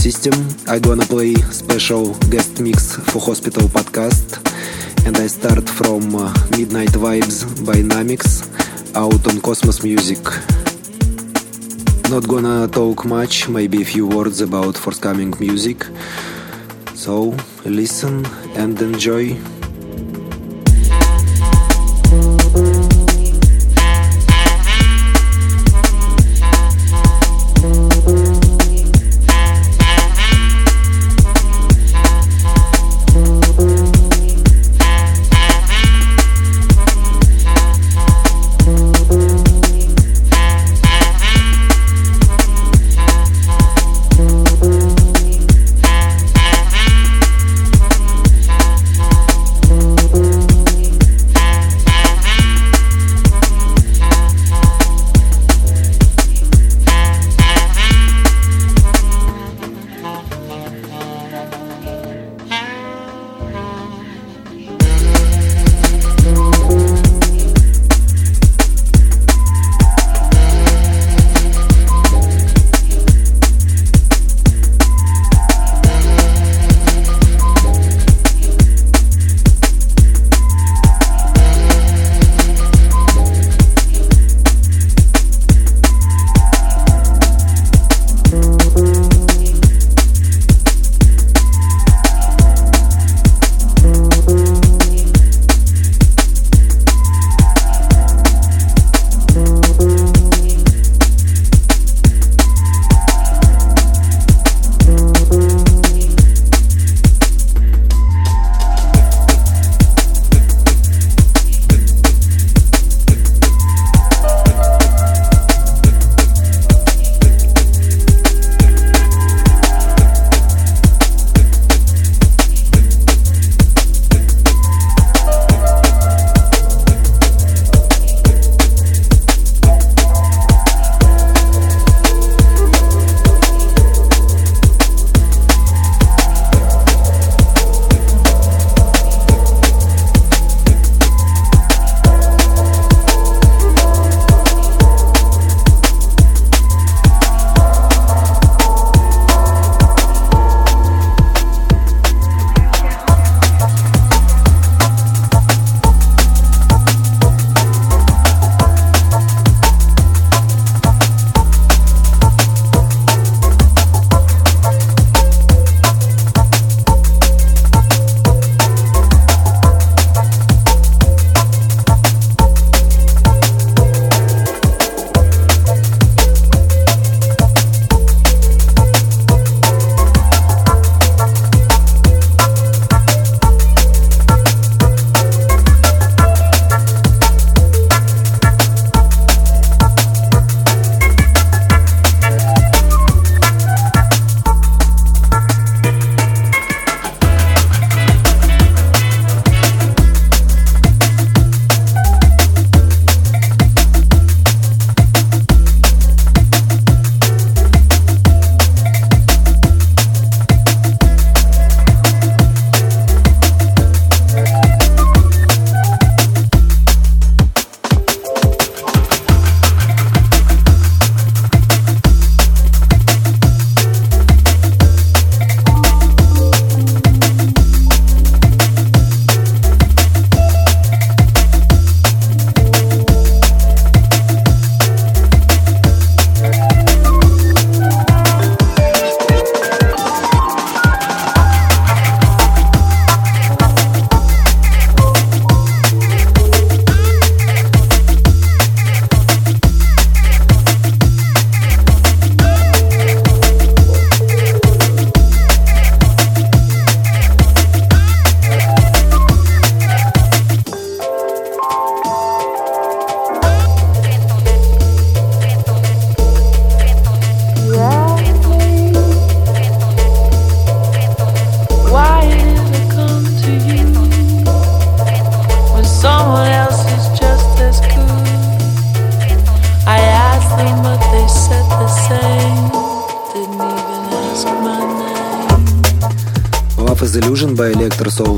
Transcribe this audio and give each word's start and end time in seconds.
System. 0.00 0.32
I 0.66 0.78
gonna 0.78 1.04
play 1.04 1.34
special 1.52 2.14
guest 2.30 2.58
mix 2.58 2.96
for 2.96 3.20
Hospital 3.20 3.68
podcast, 3.68 4.40
and 5.06 5.14
I 5.18 5.26
start 5.26 5.68
from 5.68 6.14
uh, 6.14 6.32
Midnight 6.56 6.92
Vibes 6.92 7.44
by 7.66 7.76
Namix 7.82 8.48
out 8.96 9.22
on 9.28 9.42
Cosmos 9.42 9.82
Music. 9.84 10.24
Not 12.08 12.26
gonna 12.26 12.66
talk 12.68 13.04
much, 13.04 13.46
maybe 13.50 13.82
a 13.82 13.84
few 13.84 14.06
words 14.06 14.40
about 14.40 14.74
forthcoming 14.78 15.34
music. 15.38 15.84
So 16.94 17.36
listen 17.66 18.24
and 18.56 18.80
enjoy. 18.80 19.36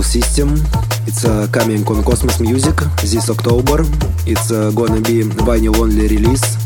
System. 0.03 0.53
It's 1.07 1.25
uh, 1.25 1.47
coming 1.51 1.83
on 1.87 2.05
Cosmos 2.05 2.41
Music 2.41 2.77
this 3.01 3.31
October. 3.31 3.87
It's 4.27 4.51
uh, 4.53 4.71
gonna 4.73 5.01
be 5.01 5.23
vinyl 5.23 5.81
only 5.81 6.09
release. 6.09 6.62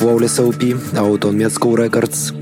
Flawless 0.00 0.38
LP 0.38 0.74
out 0.96 1.26
on 1.26 1.36
Med 1.36 1.52
School 1.52 1.76
Records. 1.76 2.32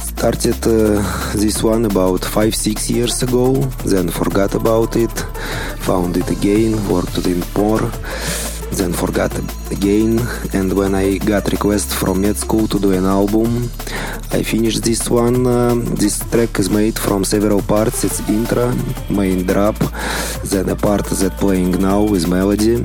started 0.00 0.66
uh, 0.66 1.00
this 1.36 1.62
one 1.62 1.84
about 1.84 2.22
5-6 2.22 2.90
years 2.90 3.22
ago 3.22 3.54
then 3.86 4.08
forgot 4.08 4.52
about 4.56 4.96
it 4.96 5.16
found 5.78 6.16
it 6.16 6.28
again 6.28 6.74
worked 6.88 7.16
it 7.18 7.56
more 7.56 7.88
then 8.78 8.92
forgot 8.92 9.32
again 9.72 10.20
and 10.52 10.72
when 10.72 10.94
I 10.94 11.18
got 11.18 11.50
request 11.50 11.88
from 12.00 12.20
Med 12.20 12.36
School 12.36 12.68
to 12.68 12.78
do 12.78 12.92
an 12.92 13.06
album. 13.06 13.70
I 14.30 14.42
finished 14.42 14.82
this 14.84 15.10
one 15.10 15.46
uh, 15.46 15.74
this 16.02 16.18
track 16.30 16.58
is 16.62 16.70
made 16.70 16.96
from 16.96 17.24
several 17.24 17.60
parts. 17.60 18.04
It's 18.04 18.20
intro 18.28 18.66
main 19.10 19.44
drop 19.46 19.78
then 20.52 20.68
a 20.68 20.76
part 20.76 21.06
that 21.20 21.34
playing 21.38 21.72
now 21.90 22.02
with 22.02 22.28
melody 22.28 22.76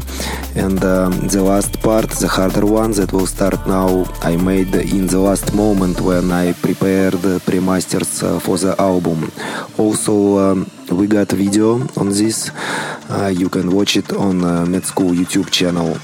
and 0.63 0.79
um, 0.83 1.11
the 1.33 1.43
last 1.51 1.79
part 1.81 2.09
the 2.23 2.27
harder 2.27 2.65
one 2.65 2.91
that 2.99 3.13
will 3.13 3.27
start 3.27 3.59
now 3.67 3.89
I 4.21 4.35
made 4.35 4.73
in 4.75 5.05
the 5.07 5.19
last 5.19 5.53
moment 5.53 6.01
when 6.01 6.31
I 6.31 6.53
prepared 6.53 7.21
pre-masters 7.45 8.23
uh, 8.23 8.39
for 8.39 8.57
the 8.57 8.73
album. 8.81 9.31
Also 9.77 10.13
um, 10.45 10.69
we 10.91 11.05
got 11.07 11.31
video 11.31 11.67
on 11.97 12.09
this. 12.09 12.49
uh, 12.49 12.92
you 13.29 13.49
can 13.49 13.69
watch 13.71 13.95
it 13.95 14.11
on 14.13 14.43
uh, 14.43 14.65
Med 14.65 14.85
School 14.85 15.13
YouTube 15.13 15.49
channel 15.51 15.97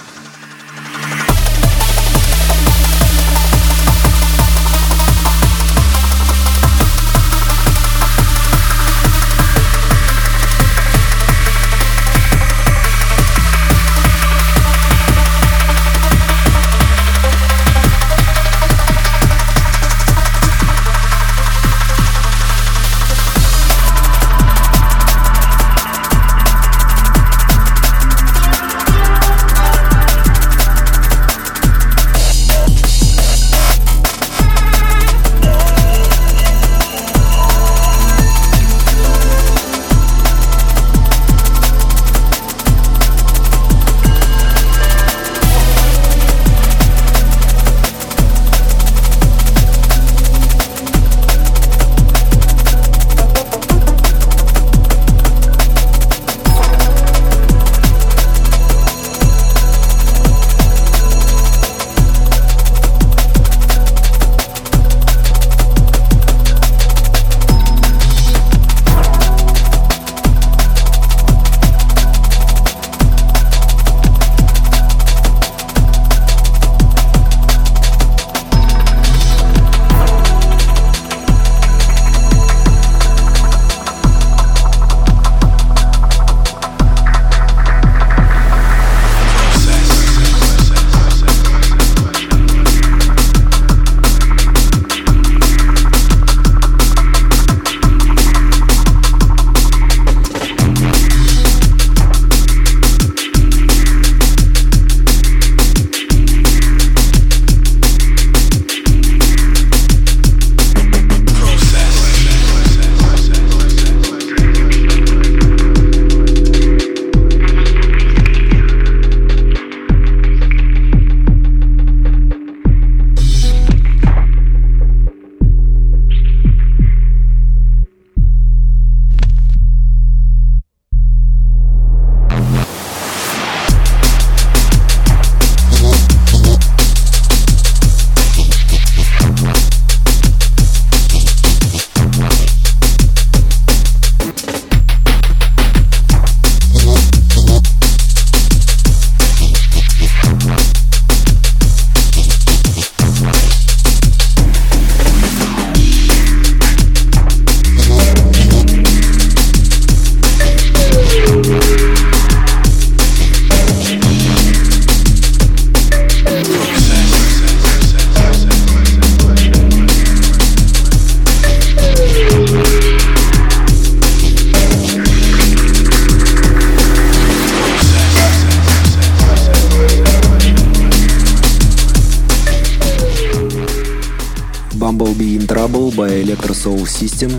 Soul 186.70 186.86
System. 186.86 187.32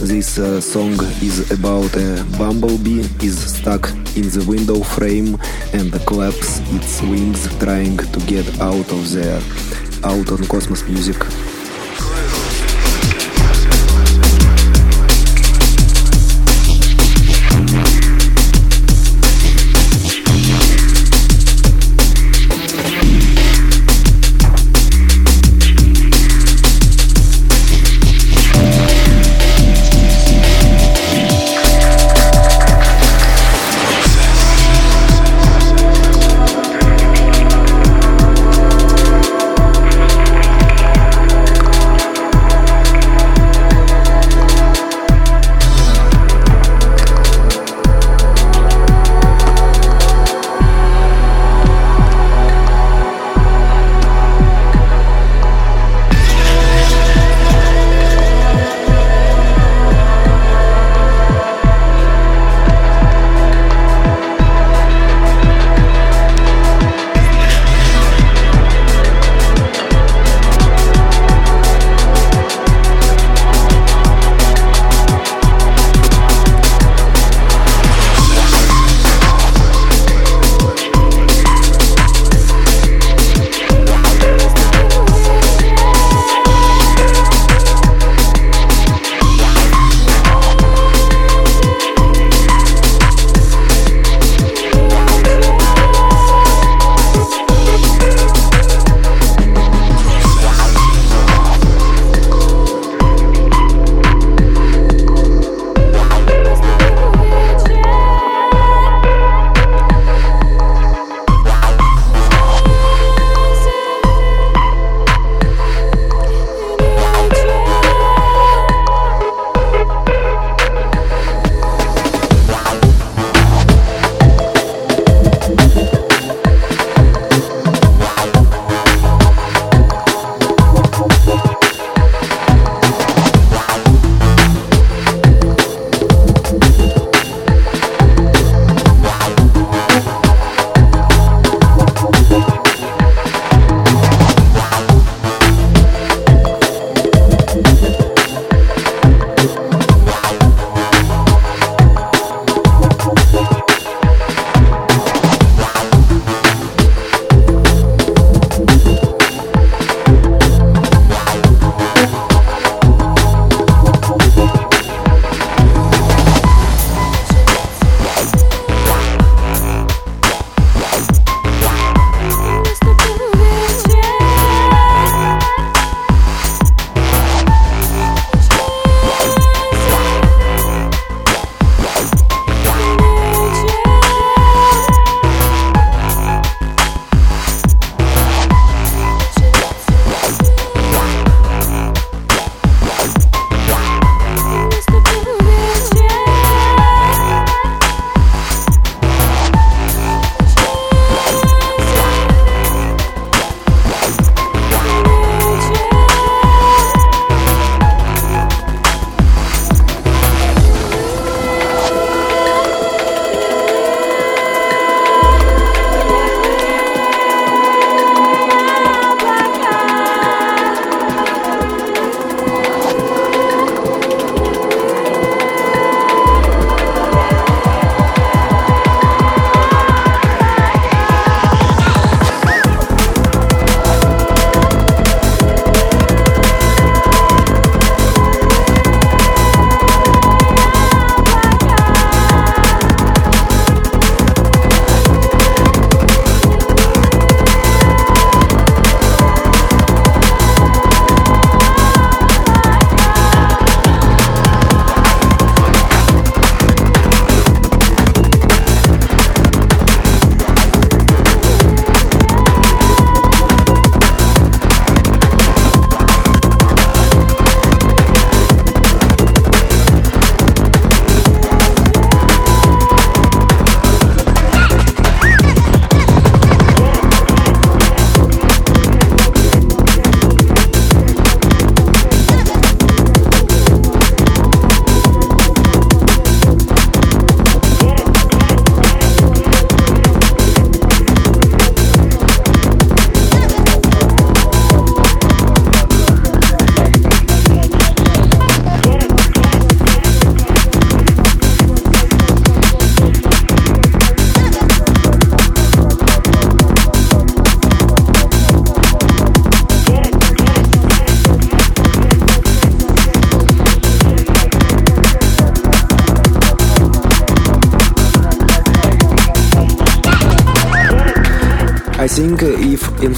This 0.00 0.38
uh, 0.38 0.58
song 0.58 0.92
is 1.20 1.50
about 1.50 1.94
a 1.96 2.24
bumblebee 2.38 3.00
is 3.22 3.36
stuck 3.58 3.90
in 4.16 4.26
the 4.32 4.42
window 4.48 4.82
frame 4.82 5.36
and 5.74 5.92
claps 6.06 6.60
its 6.72 7.02
wings 7.02 7.46
trying 7.58 7.98
to 7.98 8.20
get 8.20 8.46
out 8.58 8.90
of 8.90 9.10
there. 9.12 9.42
Out 10.02 10.32
on 10.32 10.46
Cosmos 10.46 10.82
Music. 10.88 11.18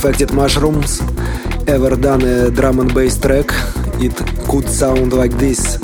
Infected 0.05 0.35
Mushrooms 0.35 1.01
ever 1.69 1.95
done 1.95 2.23
a 2.23 2.51
drum 2.51 2.81
and 2.81 2.93
bass 2.93 3.17
track, 3.17 3.47
it 4.01 4.13
could 4.49 4.69
sound 4.69 5.13
like 5.13 5.31
this. 5.39 5.79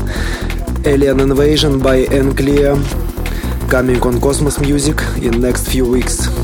Alien 0.85 1.21
Invasion 1.21 1.79
by 1.79 1.99
Enclear, 2.11 2.75
coming 3.71 4.03
on 4.03 4.21
Cosmos 4.21 4.59
Music 4.59 5.01
in 5.23 5.41
next 5.41 5.69
few 5.69 5.89
weeks. 5.89 6.38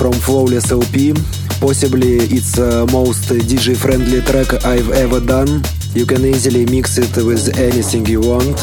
From 0.00 0.12
Flawless 0.12 0.72
LP. 0.72 1.12
Possibly 1.60 2.16
it's 2.32 2.58
uh, 2.58 2.86
most 2.90 3.28
DJ 3.28 3.76
friendly 3.76 4.22
track 4.22 4.64
I've 4.64 4.90
ever 4.92 5.20
done. 5.20 5.60
You 5.92 6.06
can 6.06 6.24
easily 6.24 6.64
mix 6.64 6.96
it 6.96 7.14
with 7.22 7.44
anything 7.58 8.06
you 8.06 8.22
want. 8.22 8.56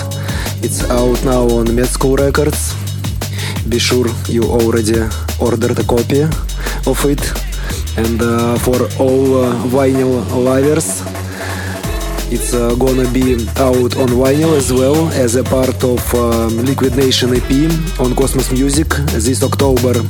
It's 0.65 0.89
out 0.89 1.23
now 1.23 1.43
on 1.58 1.67
School 1.86 2.15
Records. 2.15 2.73
Be 3.69 3.78
sure 3.78 4.08
you 4.28 4.45
already 4.45 4.97
ordered 5.39 5.78
a 5.78 5.84
copy 5.84 6.23
of 6.91 7.00
it. 7.06 7.21
And 8.02 8.19
uh, 8.19 8.58
for 8.58 8.80
all 8.97 9.28
uh, 9.38 9.54
vinyl 9.69 10.26
lovers, 10.34 11.06
it's 12.34 12.56
uh, 12.56 12.73
gonna 12.82 13.08
be 13.12 13.34
out 13.62 13.93
on 14.02 14.10
vinyl 14.26 14.58
as 14.58 14.73
well 14.73 15.08
as 15.10 15.36
a 15.36 15.43
part 15.43 15.84
of 15.84 16.02
um, 16.15 16.58
Liquid 16.65 16.95
Nation 16.95 17.30
EP 17.36 17.52
on 18.00 18.15
Cosmos 18.15 18.52
Music 18.52 18.89
this 19.13 19.43
October. 19.43 20.02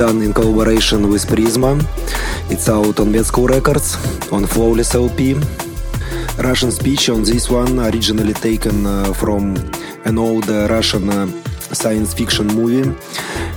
Done 0.00 0.22
in 0.22 0.32
collaboration 0.32 1.10
with 1.10 1.26
Prisma. 1.26 1.78
It's 2.50 2.70
out 2.70 2.98
on 3.00 3.12
Med 3.12 3.26
School 3.26 3.48
Records, 3.48 3.96
on 4.32 4.46
Flawless 4.46 4.94
LP. 4.94 5.34
Russian 6.38 6.72
speech 6.72 7.10
on 7.10 7.22
this 7.22 7.50
one, 7.50 7.78
originally 7.78 8.32
taken 8.32 8.86
uh, 8.86 9.12
from 9.12 9.56
an 10.06 10.16
old 10.16 10.48
uh, 10.48 10.68
Russian 10.70 11.10
uh, 11.10 11.26
science 11.74 12.14
fiction 12.14 12.46
movie. 12.46 12.88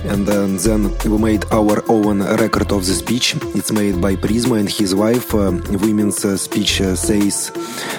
And 0.04 0.28
uh, 0.28 0.48
then 0.58 0.94
we 1.06 1.16
made 1.16 1.46
our 1.50 1.82
own 1.88 2.20
record 2.36 2.72
of 2.72 2.84
the 2.84 2.92
speech. 2.92 3.36
It's 3.54 3.72
made 3.72 3.98
by 4.02 4.14
Prisma 4.14 4.60
and 4.60 4.68
his 4.68 4.94
wife. 4.94 5.34
Uh, 5.34 5.52
women's 5.80 6.26
uh, 6.26 6.36
speech 6.36 6.82
says, 6.82 7.48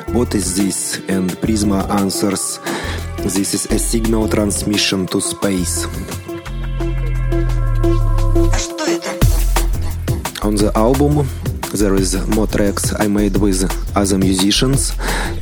What 0.10 0.36
is 0.36 0.56
this? 0.56 1.00
And 1.10 1.32
Prisma 1.42 1.90
answers, 1.90 2.60
This 3.24 3.56
is 3.56 3.66
a 3.72 3.80
signal 3.80 4.30
transmission 4.30 5.08
to 5.08 5.20
space. 5.20 5.88
On 10.56 10.62
the 10.62 10.78
album, 10.78 11.28
there 11.74 11.96
is 11.96 12.16
more 12.30 12.48
tracks 12.48 12.98
I 12.98 13.10
made 13.10 13.36
with 13.36 13.60
other 13.94 14.18
musicians. 14.18 14.96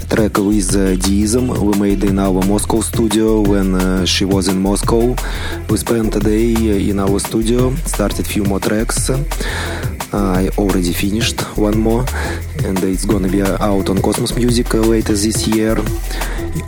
Track 0.09 0.39
with 0.39 0.75
uh, 0.75 0.95
Deism 0.97 1.49
we 1.49 1.77
made 1.77 2.03
in 2.03 2.17
our 2.17 2.41
Moscow 2.47 2.81
studio 2.81 3.41
when 3.41 3.75
uh, 3.75 4.07
she 4.07 4.25
was 4.25 4.47
in 4.47 4.59
Moscow. 4.59 5.13
We 5.69 5.77
spent 5.77 6.15
a 6.15 6.19
day 6.19 6.89
in 6.89 6.99
our 6.99 7.19
studio, 7.19 7.75
started 7.85 8.25
few 8.25 8.43
more 8.43 8.59
tracks. 8.59 9.11
Uh, 9.11 9.21
I 10.11 10.49
already 10.57 10.93
finished 10.93 11.41
one 11.59 11.77
more, 11.77 12.05
and 12.65 12.83
it's 12.83 13.05
gonna 13.05 13.29
be 13.29 13.43
out 13.43 13.89
on 13.91 14.01
Cosmos 14.01 14.35
Music 14.35 14.73
later 14.73 15.13
this 15.13 15.45
year. 15.47 15.77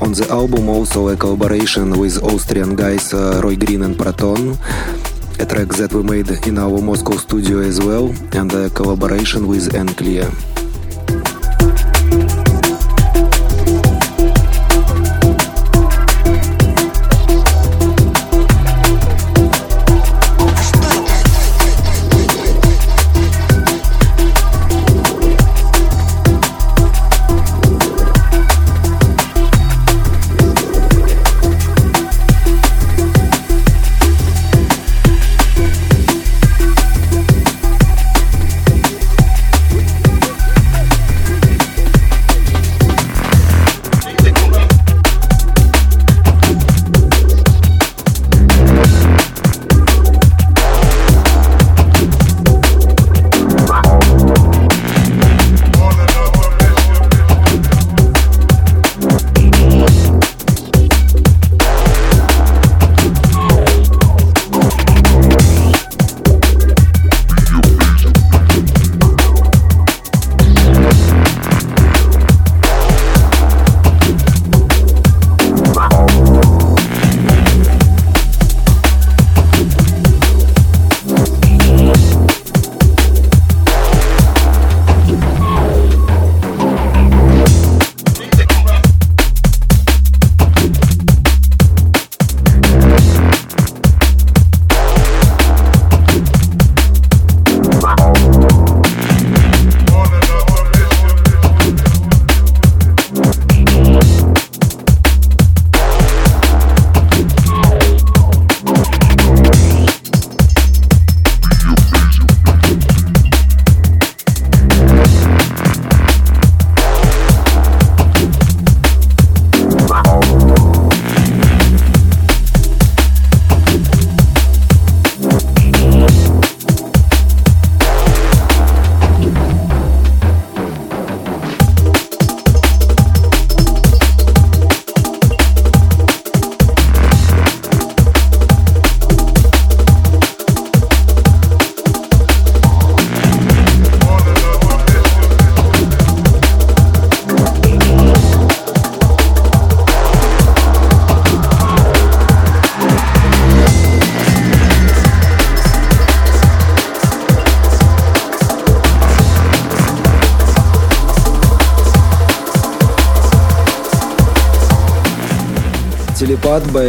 On 0.01 0.11
the 0.13 0.27
album, 0.29 0.69
also 0.69 1.07
a 1.07 1.17
collaboration 1.17 1.97
with 1.97 2.21
Austrian 2.23 2.75
guys 2.75 3.11
uh, 3.11 3.41
Roy 3.43 3.55
Green 3.55 3.81
and 3.81 3.97
Protone. 3.97 4.59
A 5.37 5.45
track 5.45 5.67
that 5.75 5.93
we 5.93 6.01
made 6.01 6.29
in 6.47 6.57
our 6.57 6.81
Moscow 6.81 7.17
studio 7.17 7.59
as 7.59 7.79
well, 7.79 8.07
and 8.31 8.51
a 8.53 8.69
collaboration 8.69 9.47
with 9.47 9.75
Enclear. 9.75 10.54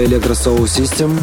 Electro 0.07 0.35
Soul 0.35 0.69
System. 0.69 1.19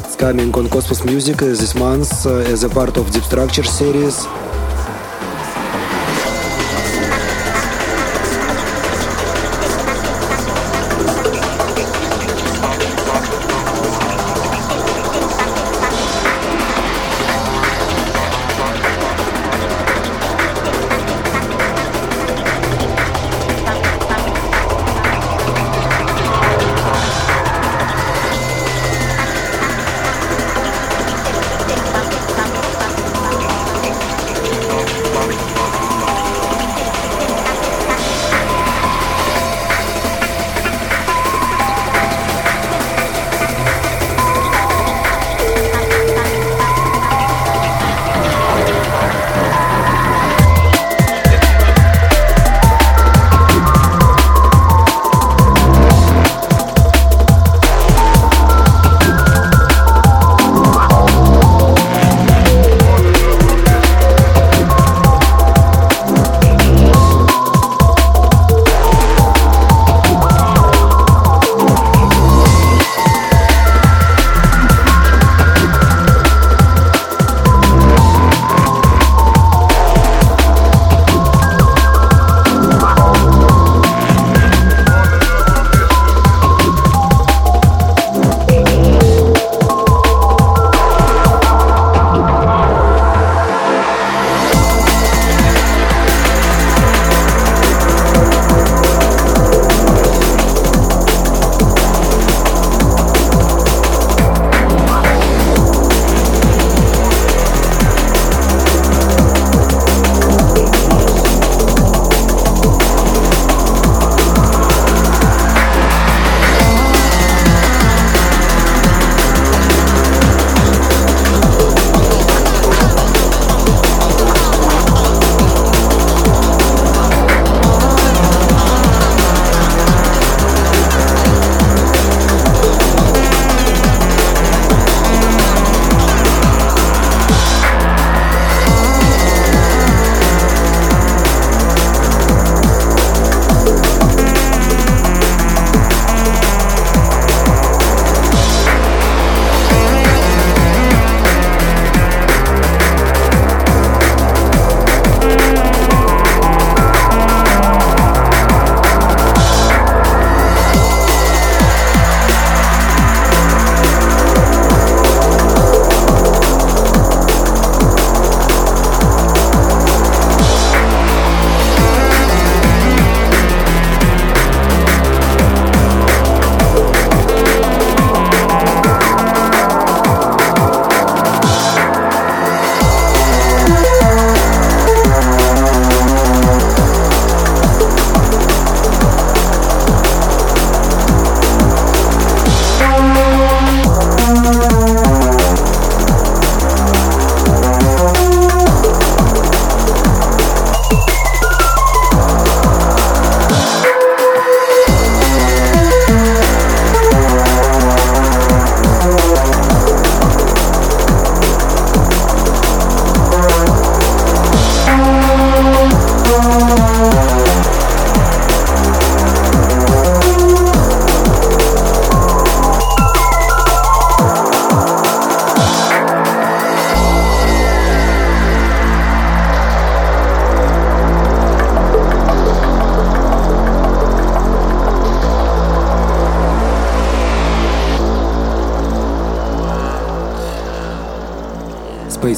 It's 0.00 0.16
coming 0.16 0.52
on 0.52 0.68
Cosmos 0.68 1.04
Music 1.04 1.36
this 1.36 1.76
month 1.76 2.26
uh, 2.26 2.38
as 2.38 2.64
a 2.64 2.68
part 2.68 2.96
of 2.96 3.12
Deep 3.12 3.22
Structure 3.22 3.62
series. 3.62 4.26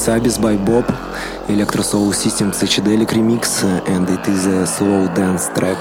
Abyss 0.09 0.39
by 0.39 0.57
Bob, 0.57 0.87
Electro 1.49 1.83
Soul 1.83 2.13
System 2.13 2.51
Psychedelic 2.51 3.09
Remix, 3.13 3.63
and 3.87 4.09
it 4.09 4.27
is 4.27 4.47
a 4.47 4.67
slow 4.67 5.07
dance 5.15 5.49
track. 5.55 5.79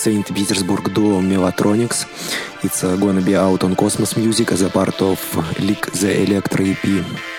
Fleur 0.00 0.14
by 0.14 0.22
St. 0.22 0.32
Petersburg 0.32 0.92
duo 0.92 1.20
Melatronics. 1.20 2.06
It's 2.62 2.82
gonna 2.82 3.20
be 3.20 3.36
out 3.36 3.64
on 3.64 3.74
Cosmos 3.74 4.16
Music 4.16 4.52
as 4.52 4.62
a 4.62 4.68
part 4.68 5.00
of 5.02 5.20
Lick 5.58 5.90
the 5.92 6.22
Electro 6.22 6.64
EP. 6.64 7.29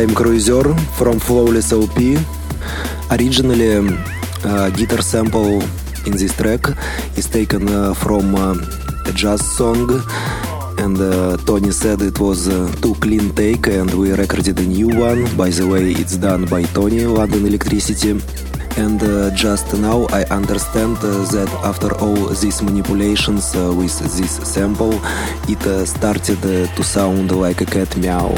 Time 0.00 0.14
Cruiser 0.14 0.64
from 0.96 1.20
Flawless 1.20 1.72
LP. 1.72 2.16
Originally, 3.10 3.76
uh, 3.76 4.70
guitar 4.70 5.02
sample 5.02 5.60
in 6.06 6.12
this 6.16 6.34
track 6.34 6.64
is 7.18 7.28
taken 7.28 7.68
uh, 7.68 7.92
from 7.92 8.34
uh, 8.34 8.56
a 9.04 9.12
jazz 9.12 9.44
song 9.58 9.90
and 10.78 10.98
uh, 10.98 11.36
Tony 11.44 11.70
said 11.70 12.00
it 12.00 12.18
was 12.18 12.48
uh, 12.48 12.72
too 12.80 12.94
clean 12.94 13.34
take 13.34 13.66
and 13.66 13.92
we 13.92 14.10
recorded 14.12 14.58
a 14.58 14.62
new 14.62 14.88
one. 14.88 15.28
By 15.36 15.50
the 15.50 15.66
way, 15.66 15.90
it's 15.90 16.16
done 16.16 16.46
by 16.46 16.62
Tony, 16.62 17.04
London 17.04 17.44
Electricity. 17.44 18.12
And 18.78 19.02
uh, 19.02 19.28
just 19.34 19.74
now 19.74 20.06
I 20.12 20.24
understand 20.30 20.96
that 20.96 21.50
after 21.62 21.94
all 21.96 22.24
these 22.40 22.62
manipulations 22.62 23.54
with 23.54 23.98
this 24.16 24.36
sample, 24.48 24.98
it 25.46 25.60
started 25.86 26.40
to 26.74 26.82
sound 26.82 27.32
like 27.32 27.60
a 27.60 27.66
cat 27.66 27.94
meow. 27.98 28.32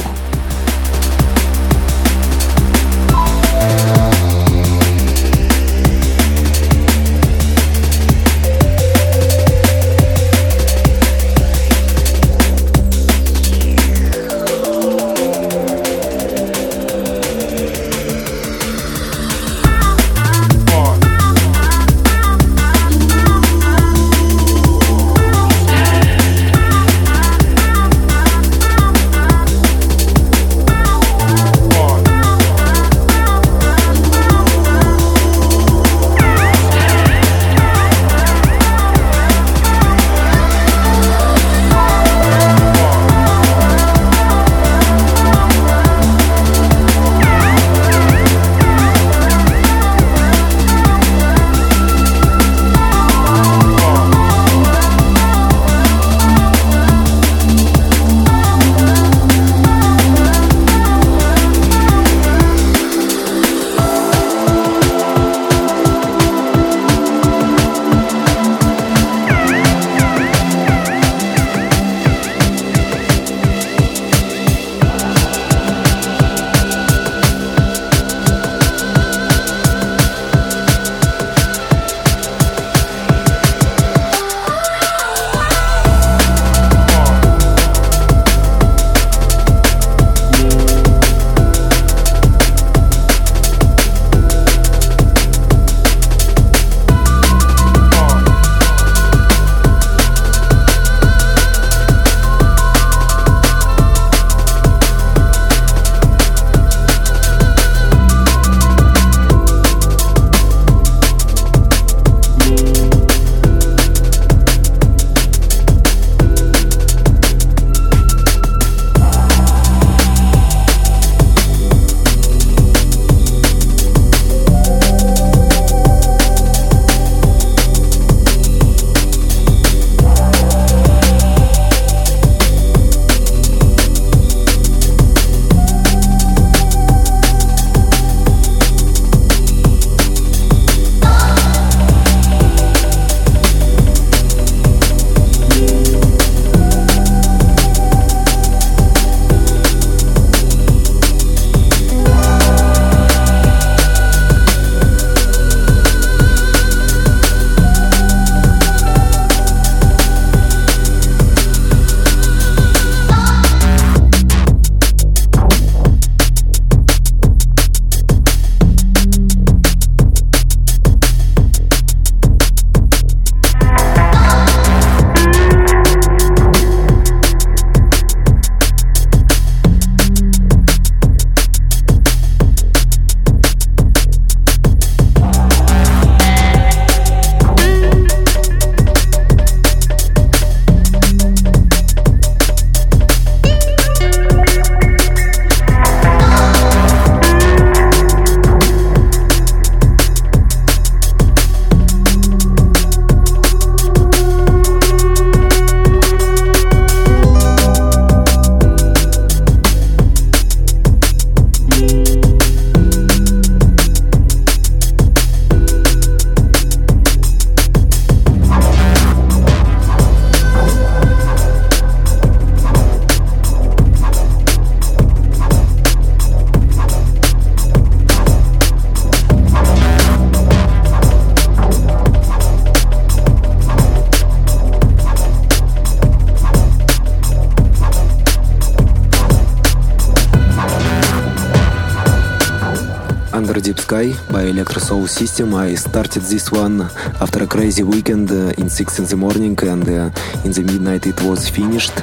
Soul 244.93 245.07
System. 245.07 245.55
I 245.55 245.75
started 245.75 246.23
this 246.25 246.53
one 246.53 246.83
after 247.25 247.43
a 247.45 247.47
crazy 247.47 247.83
weekend 247.83 248.31
uh, 248.31 248.61
in 248.61 248.69
6 248.69 248.99
in 248.99 249.07
the 249.07 249.17
morning 249.17 249.57
and 249.63 249.89
uh, 249.89 250.11
in 250.45 250.53
the 250.53 250.63
midnight 250.71 251.07
it 251.07 251.19
was 251.23 251.49
finished. 251.49 251.95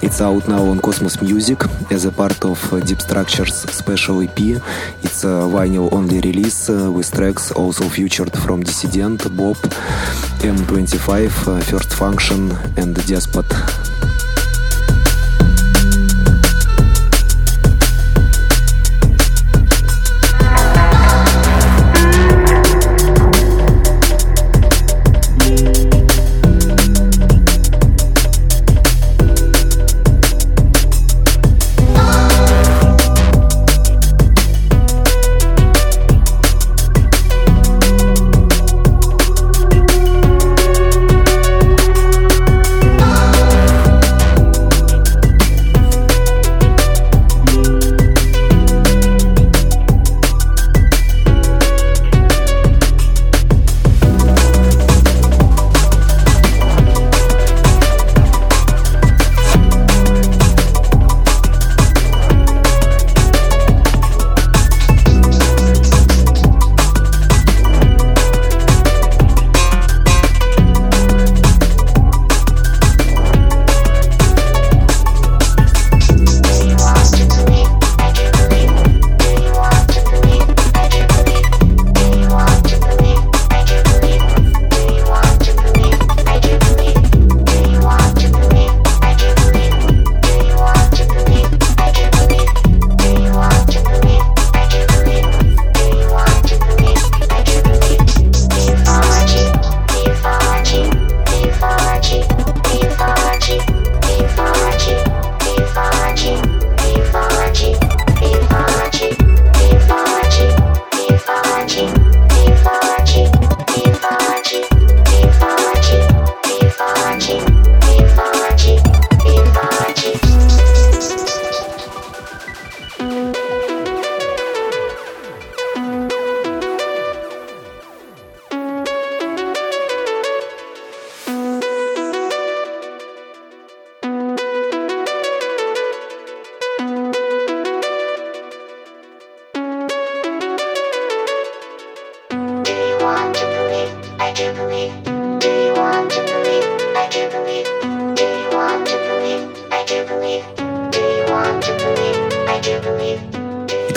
It's 0.00 0.22
out 0.22 0.48
now 0.48 0.64
on 0.70 0.80
Cosmos 0.80 1.20
Music 1.20 1.58
as 1.90 2.06
a 2.06 2.12
part 2.12 2.42
of 2.46 2.58
uh, 2.72 2.80
Deep 2.80 3.02
Structures 3.02 3.56
special 3.80 4.22
EP. 4.22 4.40
It's 5.02 5.22
a 5.24 5.44
vinyl 5.56 5.92
only 5.92 6.20
release 6.20 6.70
with 6.70 7.10
tracks 7.12 7.52
also 7.52 7.84
featured 7.90 8.32
from 8.32 8.62
Dissident, 8.62 9.20
Bob, 9.36 9.58
M25, 10.56 11.08
uh, 11.46 11.60
First 11.70 11.92
Function 11.92 12.52
and 12.78 12.94
Despot. 13.06 14.09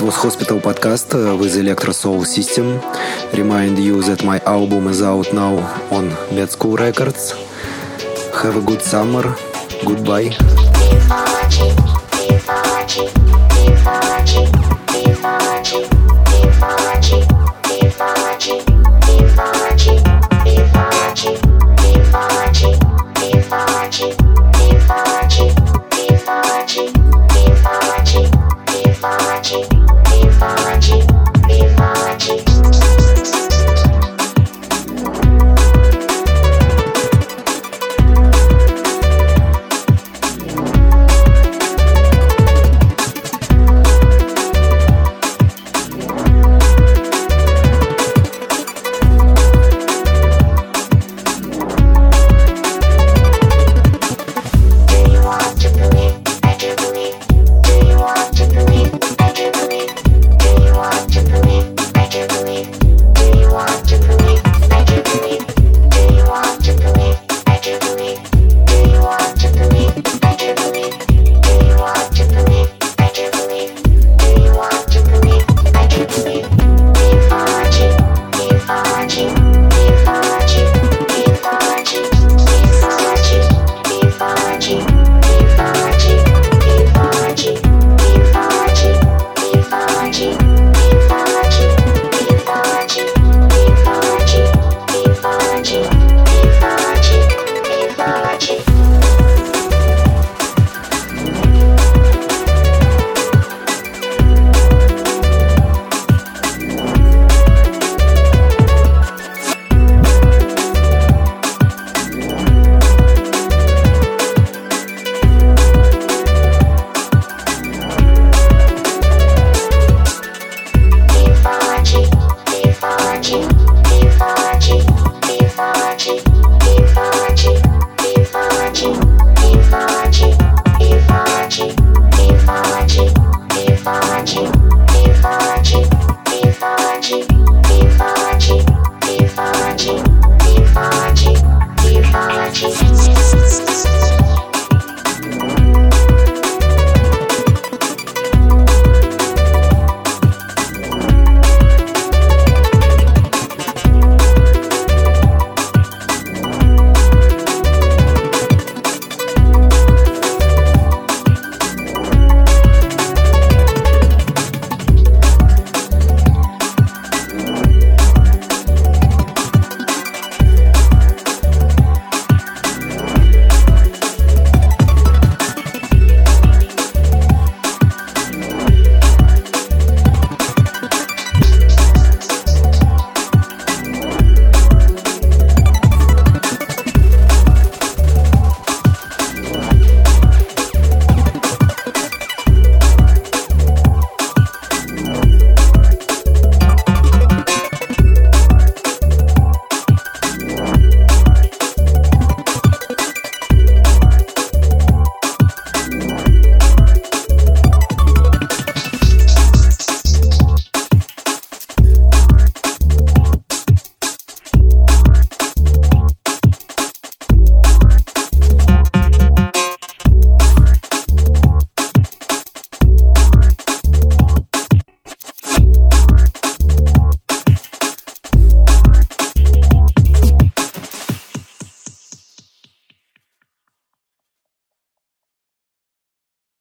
was 0.04 0.16
Hospital 0.16 0.60
podcast 0.60 1.14
э, 1.14 1.38
with 1.38 1.56
Electrosoul 1.56 2.26
System. 2.26 2.80
Remind 3.34 3.78
you 3.80 4.02
that 4.02 4.24
my 4.24 4.40
album 4.40 4.88
is 4.88 5.02
out 5.02 5.32
now 5.34 5.56
on 5.92 6.10
Med 6.36 6.50
School 6.50 6.76
Records. 6.76 7.32
Have 8.42 8.58
a 8.58 8.62
good 8.62 8.82
summer. 8.82 9.36
Goodbye. 9.86 10.32